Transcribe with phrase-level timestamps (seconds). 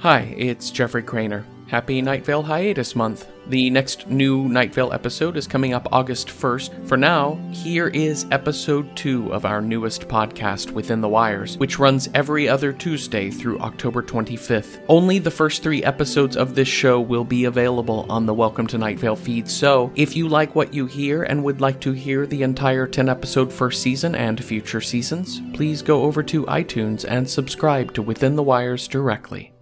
[0.00, 1.44] Hi, it's Jeffrey Cranor.
[1.66, 3.28] Happy Night Vale hiatus month.
[3.48, 6.88] The next new Night Vale episode is coming up August 1st.
[6.88, 12.08] For now, here is episode 2 of our newest podcast, Within the Wires, which runs
[12.14, 14.82] every other Tuesday through October 25th.
[14.88, 18.78] Only the first three episodes of this show will be available on the Welcome to
[18.78, 22.26] Night Vale feed, so if you like what you hear and would like to hear
[22.26, 27.28] the entire 10 episode first season and future seasons, please go over to iTunes and
[27.28, 29.52] subscribe to Within the Wires directly.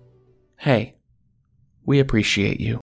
[0.63, 0.97] Hey,
[1.87, 2.81] we appreciate you.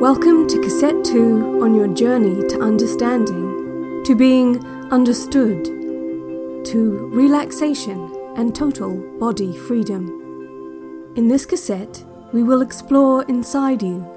[0.00, 8.54] Welcome to Cassette 2 on your journey to understanding, to being understood, to relaxation and
[8.54, 11.12] total body freedom.
[11.14, 14.08] In this cassette, we will explore inside you.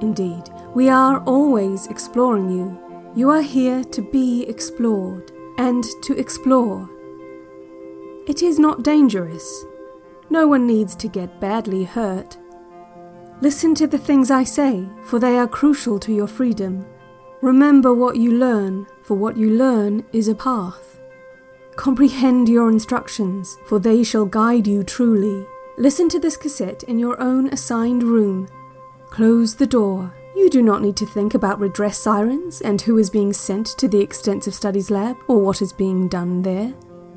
[0.00, 2.78] Indeed, we are always exploring you.
[3.16, 6.88] You are here to be explored and to explore.
[8.26, 9.64] It is not dangerous.
[10.30, 12.38] No one needs to get badly hurt.
[13.40, 16.86] Listen to the things I say, for they are crucial to your freedom.
[17.40, 21.00] Remember what you learn, for what you learn is a path.
[21.74, 25.44] Comprehend your instructions, for they shall guide you truly.
[25.76, 28.46] Listen to this cassette in your own assigned room.
[29.10, 30.14] Close the door.
[30.36, 33.88] You do not need to think about redress sirens and who is being sent to
[33.88, 36.72] the Extensive Studies Lab or what is being done there.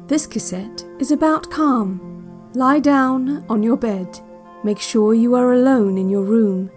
[0.07, 2.49] This cassette is about calm.
[2.53, 4.19] Lie down on your bed
[4.65, 6.71] Make sure you are alone in your room.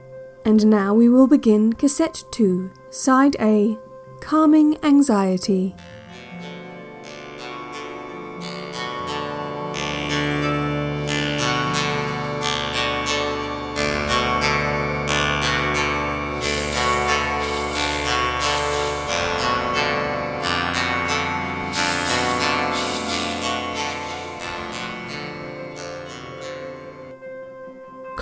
[0.44, 3.78] And now we will begin Cassette 2, Side A
[4.20, 5.74] Calming Anxiety.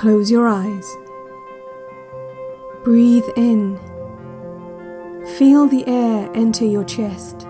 [0.06, 0.96] Close your eyes.
[2.84, 3.77] Breathe in.
[5.36, 7.48] Feel the air enter your chest.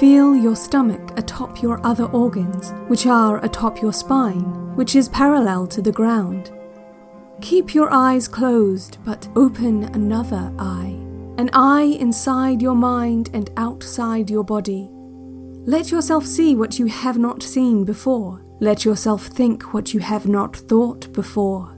[0.00, 5.68] Feel your stomach atop your other organs, which are atop your spine, which is parallel
[5.68, 6.50] to the ground.
[7.40, 10.98] Keep your eyes closed, but open another eye,
[11.38, 14.88] an eye inside your mind and outside your body.
[15.64, 18.44] Let yourself see what you have not seen before.
[18.60, 21.74] Let yourself think what you have not thought before.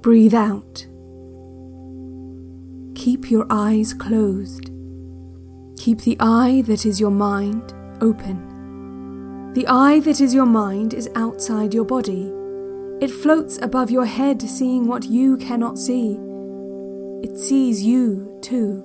[0.00, 0.86] Breathe out.
[2.94, 4.70] Keep your eyes closed.
[5.76, 9.52] Keep the eye that is your mind open.
[9.52, 12.32] The eye that is your mind is outside your body.
[13.00, 16.18] It floats above your head, seeing what you cannot see.
[17.22, 18.82] It sees you, too.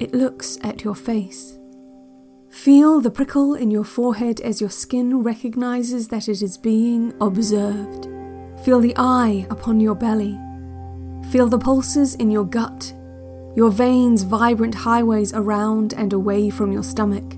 [0.00, 1.58] It looks at your face.
[2.50, 8.08] Feel the prickle in your forehead as your skin recognizes that it is being observed.
[8.64, 10.38] Feel the eye upon your belly.
[11.30, 12.94] Feel the pulses in your gut,
[13.54, 17.36] your veins vibrant highways around and away from your stomach.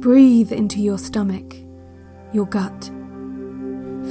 [0.00, 1.54] Breathe into your stomach,
[2.32, 2.90] your gut.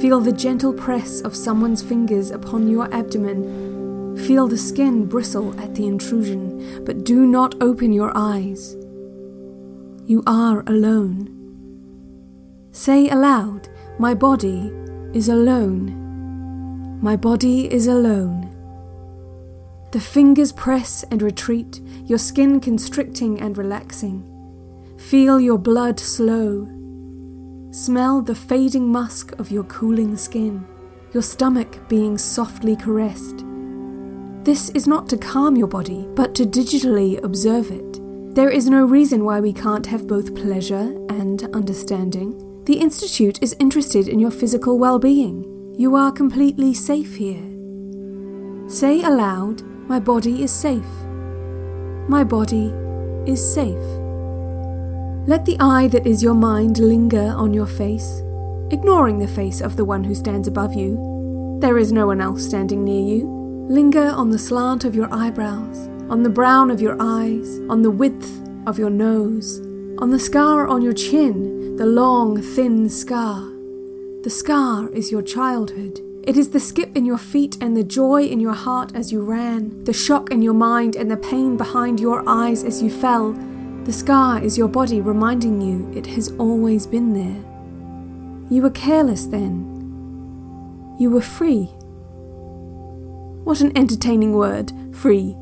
[0.00, 4.16] Feel the gentle press of someone's fingers upon your abdomen.
[4.16, 8.76] Feel the skin bristle at the intrusion, but do not open your eyes.
[10.06, 11.30] You are alone.
[12.72, 14.70] Say aloud, My body
[15.14, 16.98] is alone.
[17.00, 18.50] My body is alone.
[19.92, 24.28] The fingers press and retreat, your skin constricting and relaxing.
[24.98, 26.68] Feel your blood slow.
[27.70, 30.66] Smell the fading musk of your cooling skin,
[31.14, 33.42] your stomach being softly caressed.
[34.44, 37.93] This is not to calm your body, but to digitally observe it.
[38.34, 42.64] There is no reason why we can't have both pleasure and understanding.
[42.64, 45.72] The Institute is interested in your physical well being.
[45.78, 47.44] You are completely safe here.
[48.68, 51.06] Say aloud, My body is safe.
[52.08, 52.72] My body
[53.24, 53.86] is safe.
[55.28, 58.20] Let the eye that is your mind linger on your face,
[58.72, 61.58] ignoring the face of the one who stands above you.
[61.60, 63.28] There is no one else standing near you.
[63.68, 67.90] Linger on the slant of your eyebrows, on the brown of your eyes, on the
[67.90, 68.30] width
[68.66, 69.60] of your nose,
[69.98, 73.50] on the scar on your chin, the long, thin scar.
[74.22, 76.00] The scar is your childhood.
[76.24, 79.22] It is the skip in your feet and the joy in your heart as you
[79.22, 83.32] ran, the shock in your mind and the pain behind your eyes as you fell.
[83.84, 87.44] The scar is your body reminding you it has always been there.
[88.50, 89.70] You were careless then.
[90.98, 91.64] You were free.
[93.44, 95.36] What an entertaining word, free.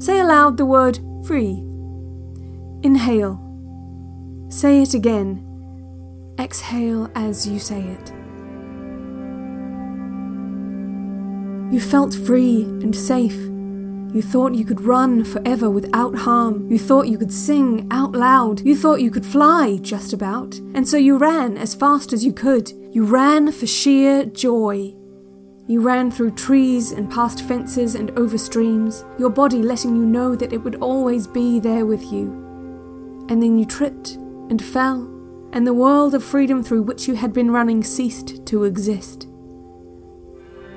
[0.00, 1.62] Say aloud the word free.
[2.82, 3.40] Inhale.
[4.48, 5.44] Say it again.
[6.38, 8.12] Exhale as you say it.
[11.72, 13.36] You felt free and safe.
[14.14, 16.70] You thought you could run forever without harm.
[16.70, 18.64] You thought you could sing out loud.
[18.64, 20.56] You thought you could fly, just about.
[20.74, 22.72] And so you ran as fast as you could.
[22.92, 24.94] You ran for sheer joy.
[25.68, 30.34] You ran through trees and past fences and over streams, your body letting you know
[30.34, 33.26] that it would always be there with you.
[33.28, 34.14] And then you tripped
[34.48, 35.02] and fell,
[35.52, 39.24] and the world of freedom through which you had been running ceased to exist.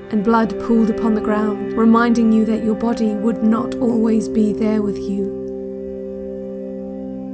[0.10, 4.52] And blood pooled upon the ground, reminding you that your body would not always be
[4.52, 5.40] there with you.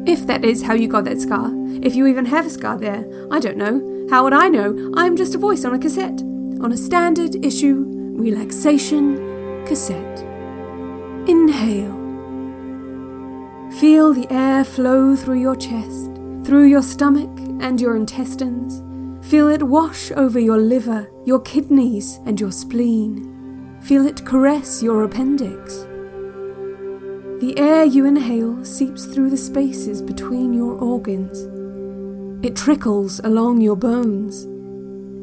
[0.05, 1.51] If that is how you got that scar,
[1.81, 4.07] if you even have a scar there, I don't know.
[4.11, 4.93] How would I know?
[4.95, 6.26] I am just a voice on a cassette
[6.61, 7.85] on a standard issue
[8.17, 9.17] relaxation
[9.65, 10.19] cassette.
[11.27, 11.95] Inhale.
[13.79, 16.09] Feel the air flow through your chest,
[16.43, 17.29] through your stomach
[17.61, 18.81] and your intestines.
[19.29, 23.77] Feel it wash over your liver, your kidneys, and your spleen.
[23.81, 25.85] Feel it caress your appendix.
[27.39, 31.43] The air you inhale seeps through the spaces between your organs.
[32.43, 34.47] It trickles along your bones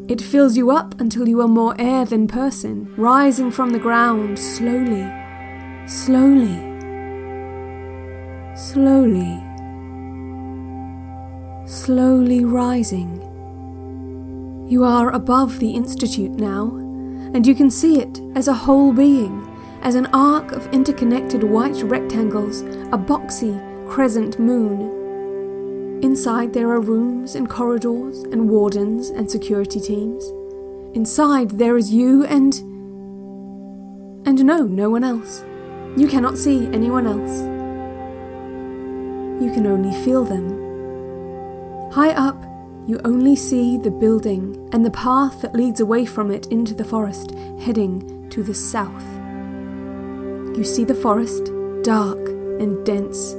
[0.07, 4.39] it fills you up until you are more air than person, rising from the ground
[4.39, 5.11] slowly,
[5.87, 6.59] slowly,
[8.55, 9.41] slowly,
[11.67, 13.21] slowly rising.
[14.69, 16.67] You are above the Institute now,
[17.33, 19.49] and you can see it as a whole being,
[19.83, 23.59] as an arc of interconnected white rectangles, a boxy
[23.89, 25.04] crescent moon
[26.05, 30.23] Inside, there are rooms and corridors and wardens and security teams.
[30.95, 32.53] Inside, there is you and.
[34.27, 35.43] and no, no one else.
[35.97, 37.41] You cannot see anyone else.
[39.43, 41.91] You can only feel them.
[41.93, 42.37] High up,
[42.87, 46.85] you only see the building and the path that leads away from it into the
[46.85, 47.31] forest,
[47.61, 49.07] heading to the south.
[50.55, 51.51] You see the forest,
[51.83, 52.29] dark
[52.61, 53.33] and dense.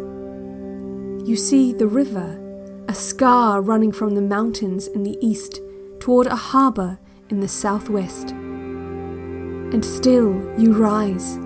[1.30, 2.42] You see the river
[2.88, 5.62] a scar running from the mountains in the east
[6.00, 7.00] toward a harbour
[7.30, 8.32] in the southwest.
[8.32, 11.38] And still you rise.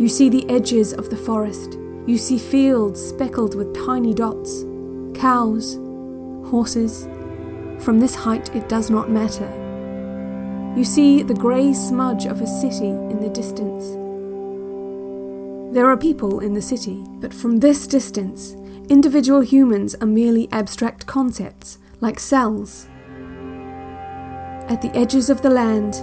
[0.00, 1.78] You see the edges of the forest.
[2.06, 4.64] You see fields speckled with tiny dots,
[5.14, 5.76] cows,
[6.50, 7.06] horses.
[7.84, 9.48] From this height, it does not matter.
[10.76, 13.96] You see the grey smudge of a city in the distance.
[15.74, 18.56] There are people in the city, but from this distance,
[18.90, 22.88] Individual humans are merely abstract concepts, like cells.
[24.68, 25.94] At the edges of the land,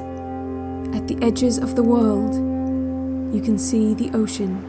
[0.95, 2.36] at the edges of the world,
[3.36, 4.66] you can see the ocean.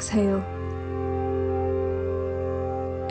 [0.00, 0.40] exhale.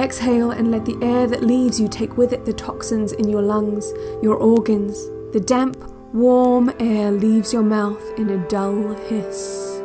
[0.10, 3.44] Exhale and let the air that leaves you take with it the toxins in your
[3.44, 5.06] lungs, your organs.
[5.34, 5.78] The damp,
[6.16, 9.80] warm air leaves your mouth in a dull hiss.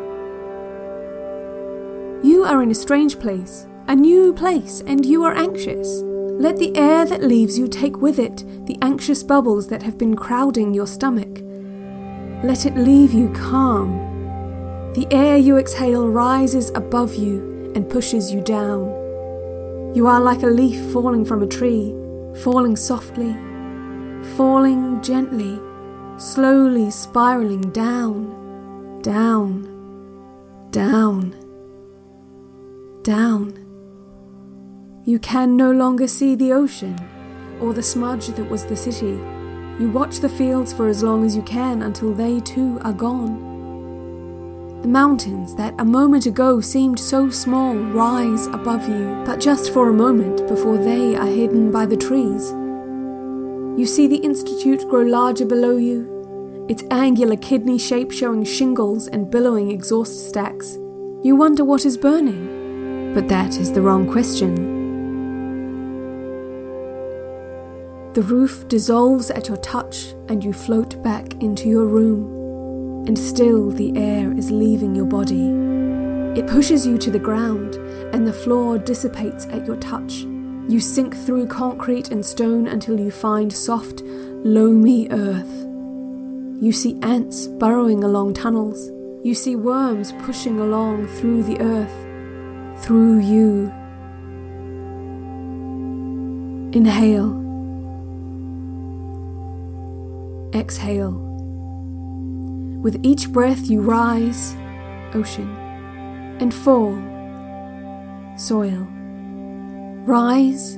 [2.24, 6.00] You are in a strange place, a new place, and you are anxious.
[6.00, 10.16] Let the air that leaves you take with it the anxious bubbles that have been
[10.16, 11.42] crowding your stomach.
[12.42, 14.00] Let it leave you calm
[14.94, 19.03] the air you exhale rises above you and pushes you down.
[19.94, 21.94] You are like a leaf falling from a tree,
[22.42, 23.32] falling softly,
[24.36, 25.60] falling gently,
[26.16, 29.62] slowly spiraling down, down,
[30.72, 31.30] down,
[33.04, 33.56] down.
[35.04, 36.98] You can no longer see the ocean
[37.60, 39.16] or the smudge that was the city.
[39.78, 43.53] You watch the fields for as long as you can until they too are gone.
[44.84, 49.88] The mountains that a moment ago seemed so small rise above you, but just for
[49.88, 52.50] a moment before they are hidden by the trees.
[53.80, 59.30] You see the Institute grow larger below you, its angular kidney shape showing shingles and
[59.30, 60.74] billowing exhaust stacks.
[61.22, 64.54] You wonder what is burning, but that is the wrong question.
[68.12, 72.33] The roof dissolves at your touch and you float back into your room
[73.06, 75.50] and still the air is leaving your body.
[76.38, 77.74] It pushes you to the ground,
[78.14, 80.24] and the floor dissipates at your touch.
[80.66, 85.52] You sink through concrete and stone until you find soft, loamy earth.
[86.62, 88.90] You see ants burrowing along tunnels.
[89.22, 93.72] You see worms pushing along through the earth, through you.
[96.72, 97.42] Inhale.
[100.54, 101.33] Exhale.
[102.84, 104.54] With each breath, you rise,
[105.14, 105.48] ocean,
[106.38, 106.92] and fall,
[108.36, 108.86] soil.
[110.04, 110.76] Rise,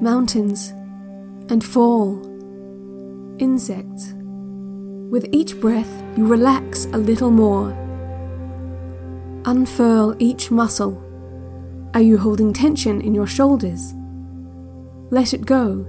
[0.00, 0.70] mountains,
[1.50, 2.18] and fall,
[3.38, 4.14] insects.
[5.10, 7.72] With each breath, you relax a little more.
[9.44, 10.96] Unfurl each muscle.
[11.92, 13.92] Are you holding tension in your shoulders?
[15.10, 15.84] Let it go.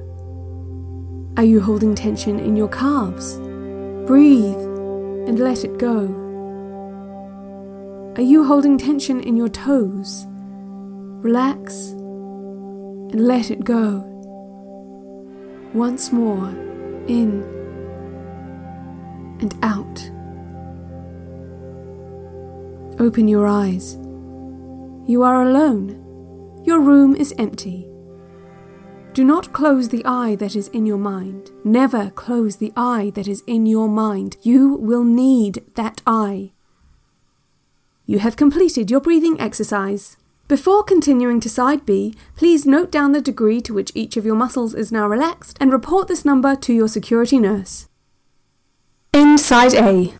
[1.37, 3.37] Are you holding tension in your calves?
[4.05, 4.72] Breathe
[5.27, 6.19] and let it go.
[8.15, 10.25] Are you holding tension in your toes?
[11.23, 14.01] Relax and let it go.
[15.73, 16.49] Once more,
[17.07, 17.43] in
[19.39, 20.11] and out.
[22.99, 23.97] Open your eyes.
[25.05, 25.99] You are alone.
[26.65, 27.92] Your room is empty.
[29.13, 31.51] Do not close the eye that is in your mind.
[31.63, 34.37] Never close the eye that is in your mind.
[34.41, 36.51] You will need that eye.
[38.07, 40.17] You have completed your breathing exercise.
[40.47, 44.35] Before continuing to side B, please note down the degree to which each of your
[44.35, 47.87] muscles is now relaxed and report this number to your security nurse.
[49.13, 50.15] In side A.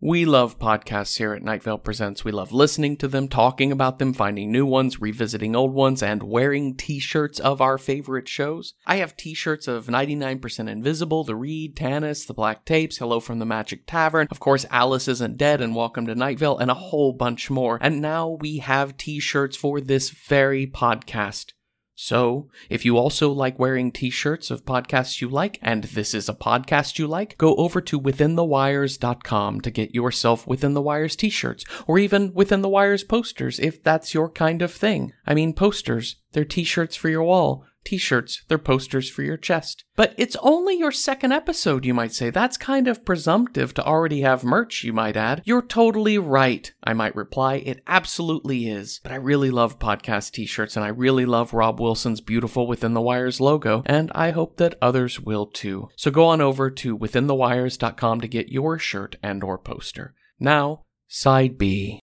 [0.00, 2.24] We love podcasts here at Night Vale Presents.
[2.24, 6.22] We love listening to them, talking about them, finding new ones, revisiting old ones, and
[6.22, 8.74] wearing t shirts of our favorite shows.
[8.86, 13.40] I have t shirts of 99% Invisible, The Read, Tanis, The Black Tapes, Hello from
[13.40, 16.74] the Magic Tavern, of course, Alice Isn't Dead, and Welcome to Night Vale, and a
[16.74, 17.80] whole bunch more.
[17.80, 21.54] And now we have t shirts for this very podcast.
[22.00, 26.28] So, if you also like wearing t shirts of podcasts you like, and this is
[26.28, 31.28] a podcast you like, go over to withinthewires.com to get yourself Within the Wires t
[31.28, 35.12] shirts, or even Within the Wires posters if that's your kind of thing.
[35.26, 39.84] I mean, posters, they're t shirts for your wall t-shirts, they're posters for your chest.
[39.96, 42.28] But it's only your second episode, you might say.
[42.28, 45.40] That's kind of presumptive to already have merch, you might add.
[45.46, 47.54] You're totally right, I might reply.
[47.54, 49.00] It absolutely is.
[49.02, 53.00] But I really love podcast t-shirts and I really love Rob Wilson's beautiful Within the
[53.00, 55.88] Wires logo, and I hope that others will too.
[55.96, 60.14] So go on over to withinthewires.com to get your shirt and or poster.
[60.38, 62.00] Now, side B.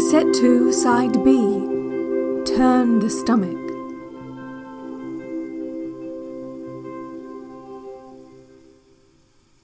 [0.00, 1.34] Cassette 2, Side B
[2.46, 3.58] Turn the Stomach.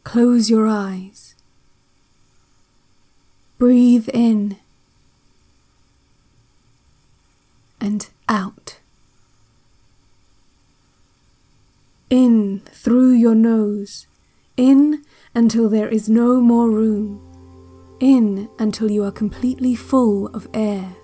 [0.05, 1.35] Close your eyes.
[3.57, 4.59] Breathe in
[7.81, 8.77] and out.
[12.11, 14.07] In through your nose,
[14.59, 15.03] in
[15.35, 17.26] until there is no more room
[18.01, 20.97] in until you are completely full of air.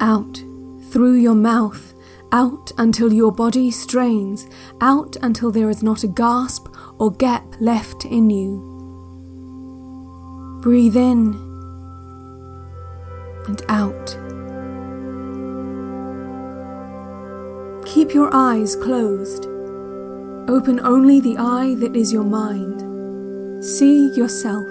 [0.00, 0.42] Out
[0.90, 1.94] through your mouth,
[2.32, 4.48] out until your body strains,
[4.80, 8.72] out until there is not a gasp or gap left in you.
[10.62, 11.34] Breathe in
[13.46, 14.16] and out.
[17.86, 19.46] Keep your eyes closed.
[20.48, 23.64] Open only the eye that is your mind.
[23.64, 24.66] See yourself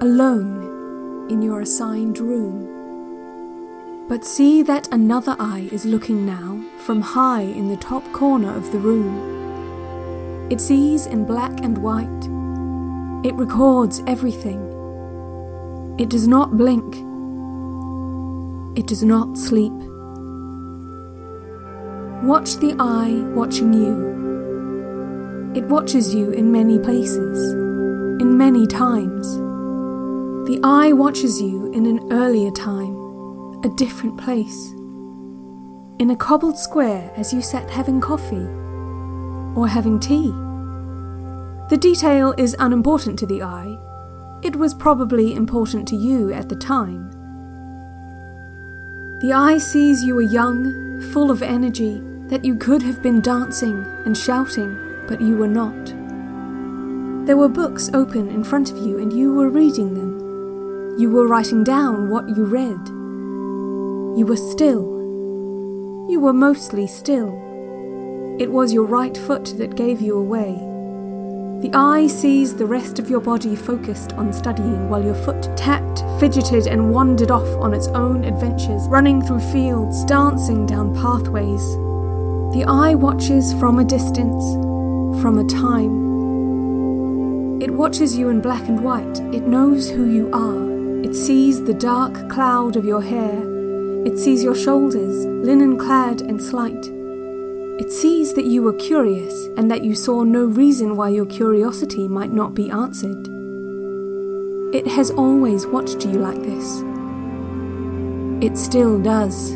[0.00, 4.06] alone in your assigned room.
[4.08, 8.70] But see that another eye is looking now from high in the top corner of
[8.70, 10.48] the room.
[10.50, 12.06] It sees in black and white.
[13.26, 14.64] It records everything.
[15.98, 16.94] It does not blink.
[18.78, 19.72] It does not sleep.
[22.22, 24.16] Watch the eye watching you.
[25.56, 29.47] It watches you in many places, in many times.
[30.48, 32.96] The eye watches you in an earlier time,
[33.62, 34.72] a different place.
[35.98, 38.48] In a cobbled square as you sat having coffee
[39.54, 40.30] or having tea.
[41.68, 43.76] The detail is unimportant to the eye.
[44.42, 47.10] It was probably important to you at the time.
[49.20, 53.84] The eye sees you are young, full of energy, that you could have been dancing
[54.06, 55.88] and shouting, but you were not.
[57.26, 60.17] There were books open in front of you and you were reading them.
[60.98, 62.88] You were writing down what you read.
[64.18, 64.82] You were still.
[66.10, 67.28] You were mostly still.
[68.40, 70.54] It was your right foot that gave you away.
[71.62, 76.02] The eye sees the rest of your body focused on studying while your foot tapped,
[76.18, 81.76] fidgeted, and wandered off on its own adventures, running through fields, dancing down pathways.
[82.56, 84.42] The eye watches from a distance,
[85.22, 86.08] from a time.
[87.62, 89.20] It watches you in black and white.
[89.32, 90.67] It knows who you are.
[91.08, 93.42] It sees the dark cloud of your hair.
[94.04, 96.86] It sees your shoulders, linen clad and slight.
[97.80, 102.08] It sees that you were curious and that you saw no reason why your curiosity
[102.08, 103.26] might not be answered.
[104.74, 106.82] It has always watched you like this.
[108.44, 109.52] It still does.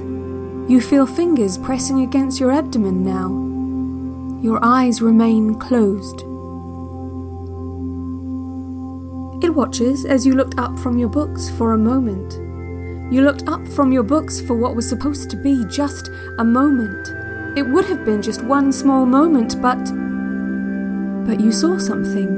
[0.71, 3.28] You feel fingers pressing against your abdomen now.
[4.42, 6.25] Your eyes remain closed.
[9.52, 12.32] Watches as you looked up from your books for a moment.
[13.12, 17.09] You looked up from your books for what was supposed to be just a moment.
[17.59, 19.85] It would have been just one small moment, but.
[21.26, 22.28] But you saw something.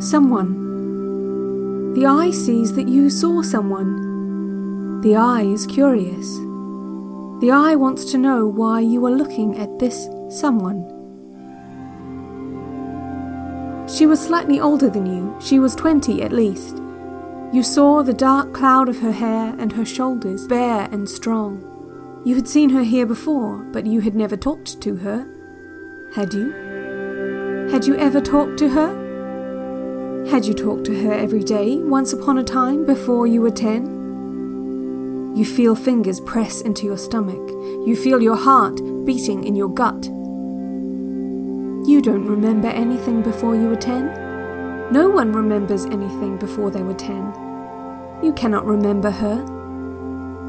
[0.00, 1.94] Someone.
[1.94, 5.00] The eye sees that you saw someone.
[5.00, 6.36] The eye is curious.
[7.40, 10.93] The eye wants to know why you are looking at this someone.
[13.94, 16.78] She was slightly older than you, she was 20 at least.
[17.52, 22.22] You saw the dark cloud of her hair and her shoulders, bare and strong.
[22.24, 25.24] You had seen her here before, but you had never talked to her.
[26.12, 26.50] Had you?
[27.70, 30.26] Had you ever talked to her?
[30.28, 35.36] Had you talked to her every day, once upon a time, before you were ten?
[35.36, 37.48] You feel fingers press into your stomach.
[37.86, 40.08] You feel your heart beating in your gut.
[41.84, 44.06] You don't remember anything before you were ten.
[44.92, 47.32] No one remembers anything before they were ten.
[48.22, 49.44] You cannot remember her.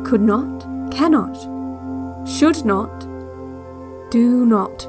[0.06, 1.36] Could not, cannot
[2.26, 3.02] should not,
[4.10, 4.84] do not.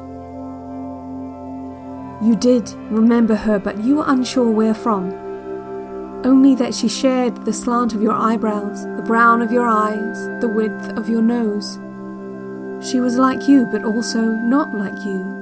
[2.24, 5.12] You did remember her, but you were unsure where from.
[6.24, 10.48] Only that she shared the slant of your eyebrows, the brown of your eyes, the
[10.48, 11.78] width of your nose.
[12.80, 15.35] She was like you, but also not like you.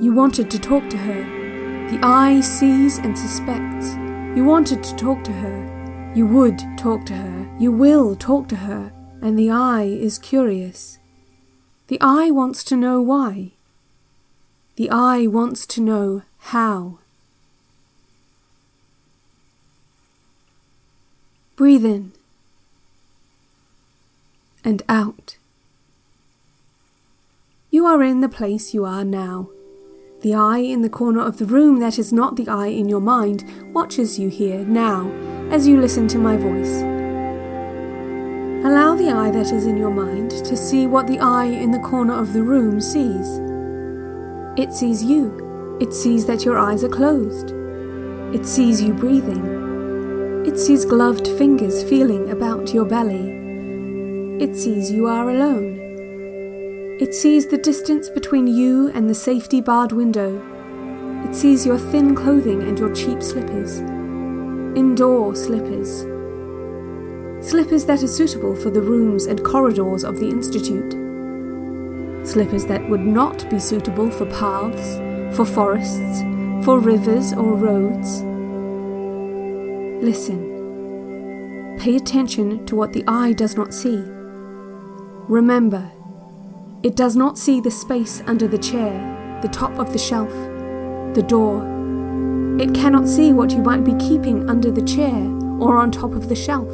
[0.00, 1.90] You wanted to talk to her.
[1.90, 3.94] The eye sees and suspects.
[4.34, 6.12] You wanted to talk to her.
[6.16, 7.56] You would talk to her.
[7.58, 8.92] You will talk to her.
[9.20, 10.98] And the eye is curious.
[11.88, 13.50] The eye wants to know why.
[14.76, 16.98] The eye wants to know how.
[21.56, 22.12] Breathe in
[24.64, 25.36] and out.
[27.70, 29.50] You are in the place you are now.
[30.20, 33.00] The eye in the corner of the room that is not the eye in your
[33.00, 35.10] mind watches you here now
[35.50, 36.82] as you listen to my voice.
[38.66, 41.78] Allow the eye that is in your mind to see what the eye in the
[41.78, 43.40] corner of the room sees.
[44.58, 45.78] It sees you.
[45.80, 47.54] It sees that your eyes are closed.
[48.34, 50.44] It sees you breathing.
[50.46, 53.38] It sees gloved fingers feeling about your belly.
[54.38, 55.79] It sees you are alone.
[57.00, 60.40] It sees the distance between you and the safety barred window.
[61.26, 63.80] It sees your thin clothing and your cheap slippers.
[64.76, 66.04] Indoor slippers
[67.40, 70.92] slippers that are suitable for the rooms and corridors of the Institute,
[72.26, 74.96] slippers that would not be suitable for paths,
[75.34, 76.20] for forests,
[76.64, 78.22] for rivers or roads.
[80.04, 80.48] Listen.
[81.78, 84.02] Pay attention to what the eye does not see.
[85.28, 85.90] Remember,
[86.82, 90.30] it does not see the space under the chair, the top of the shelf,
[91.14, 91.60] the door.
[92.58, 95.14] It cannot see what you might be keeping under the chair
[95.60, 96.70] or on top of the shelf.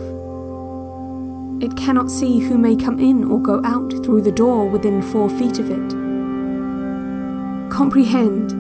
[1.60, 5.28] It cannot see who may come in or go out through the door within four
[5.28, 5.90] feet of it.
[7.70, 8.50] Comprehend,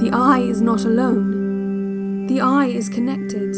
[0.00, 2.26] the eye is not alone.
[2.28, 3.52] The eye is connected.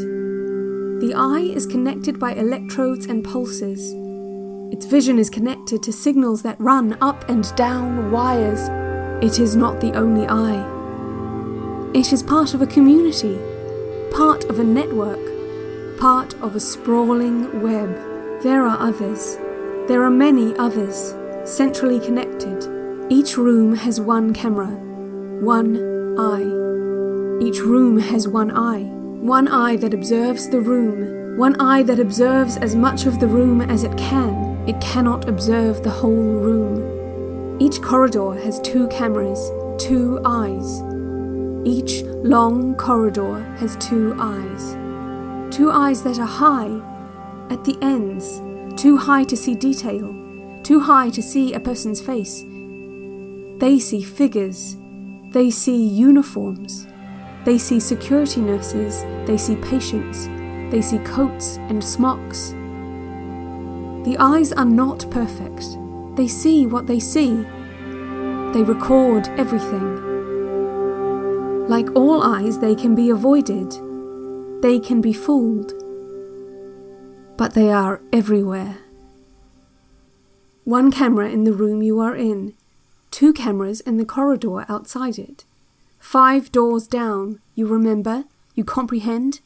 [1.00, 3.99] The eye is connected by electrodes and pulses.
[4.72, 8.68] Its vision is connected to signals that run up and down wires.
[9.20, 10.64] It is not the only eye.
[11.92, 13.37] It is part of a community,
[14.12, 15.18] part of a network,
[15.98, 17.92] part of a sprawling web.
[18.44, 19.37] There are others.
[19.88, 22.64] There are many others, centrally connected.
[23.11, 24.68] Each room has one camera,
[25.42, 25.76] one
[26.16, 27.44] eye.
[27.44, 32.56] Each room has one eye, one eye that observes the room, one eye that observes
[32.59, 34.49] as much of the room as it can.
[34.66, 37.59] It cannot observe the whole room.
[37.61, 40.83] Each corridor has two cameras, two eyes.
[41.64, 44.77] Each long corridor has two eyes.
[45.55, 46.81] Two eyes that are high
[47.51, 48.40] at the ends,
[48.81, 50.14] too high to see detail,
[50.62, 52.44] too high to see a person's face.
[53.61, 54.77] They see figures,
[55.33, 56.88] They see uniforms.
[57.44, 59.05] They see security nurses.
[59.27, 60.27] They see patients.
[60.73, 62.53] They see coats and smocks.
[64.04, 65.64] The eyes are not perfect.
[66.16, 67.44] They see what they see.
[68.52, 70.08] They record everything.
[71.68, 73.70] Like all eyes, they can be avoided.
[74.62, 75.72] They can be fooled.
[77.36, 78.78] But they are everywhere.
[80.64, 82.54] One camera in the room you are in,
[83.10, 85.44] two cameras in the corridor outside it.
[85.98, 89.40] Five doors down, you remember, you comprehend?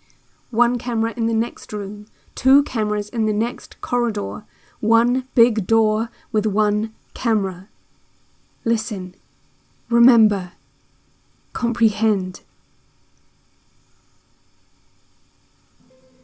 [0.51, 4.45] One camera in the next room, two cameras in the next corridor,
[4.81, 7.69] one big door with one camera.
[8.65, 9.15] Listen,
[9.89, 10.53] remember,
[11.53, 12.41] comprehend.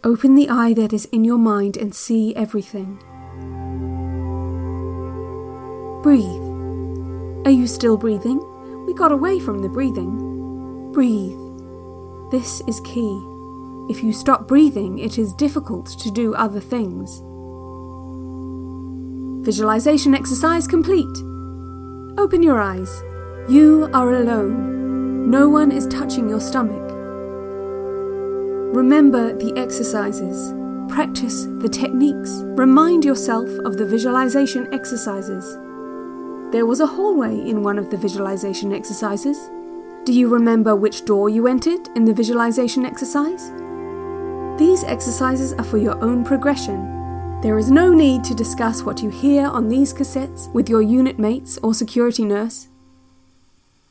[0.02, 2.98] Open the eye that is in your mind and see everything.
[6.02, 7.46] Breathe.
[7.46, 8.40] Are you still breathing?
[8.86, 10.92] We got away from the breathing.
[10.92, 11.38] Breathe.
[12.30, 13.29] This is key.
[13.90, 17.20] If you stop breathing, it is difficult to do other things.
[19.44, 21.16] Visualization exercise complete.
[22.16, 23.03] Open your eyes.
[23.48, 25.29] You are alone.
[25.29, 26.88] No one is touching your stomach.
[28.76, 30.55] Remember the exercises.
[30.88, 32.31] Practice the techniques.
[32.55, 35.55] Remind yourself of the visualization exercises.
[36.53, 39.50] There was a hallway in one of the visualization exercises.
[40.05, 43.50] Do you remember which door you entered in the visualization exercise?
[44.60, 47.40] These exercises are for your own progression.
[47.40, 51.18] There is no need to discuss what you hear on these cassettes with your unit
[51.18, 52.68] mates or security nurse.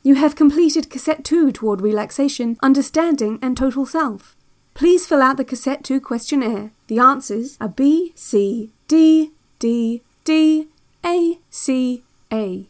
[0.04, 4.36] You have completed cassette 2 toward relaxation, understanding, and total self.
[4.74, 6.70] Please fill out the cassette 2 questionnaire.
[6.86, 10.68] The answers are B, C, D, D, D,
[11.04, 12.68] A, C, a.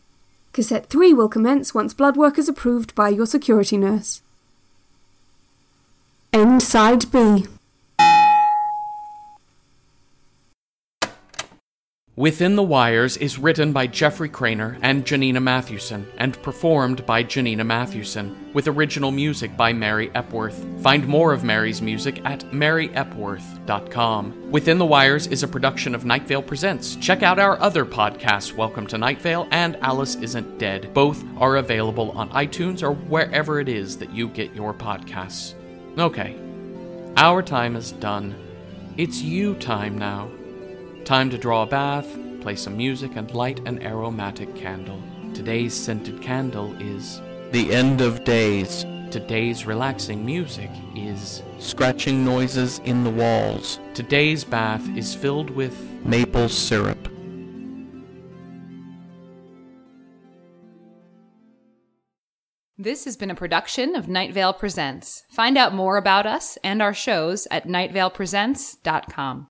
[0.54, 4.22] Cassette 3 will commence once blood work is approved by your security nurse.
[6.32, 7.44] End side B.
[12.20, 17.64] Within the Wires is written by Jeffrey Cranor and Janina Matthewson and performed by Janina
[17.64, 20.66] Matthewson, with original music by Mary Epworth.
[20.83, 24.50] Find more of Mary's music at maryepworth.com.
[24.50, 26.96] Within the Wires is a production of Night Vale Presents.
[26.96, 30.92] Check out our other podcasts, Welcome to Night Vale and Alice Isn't Dead.
[30.92, 35.54] Both are available on iTunes or wherever it is that you get your podcasts.
[35.98, 36.38] Okay,
[37.16, 38.35] our time is done.
[38.98, 40.30] It's you time now.
[41.11, 42.07] Time to draw a bath,
[42.40, 45.03] play some music, and light an aromatic candle.
[45.35, 47.20] Today's scented candle is
[47.51, 48.87] The End of Days.
[49.11, 53.81] Today's relaxing music is Scratching noises in the walls.
[53.92, 57.09] Today's bath is filled with Maple syrup.
[62.79, 65.25] This has been a production of Night Vale Presents.
[65.29, 69.49] Find out more about us and our shows at nightvalepresents.com.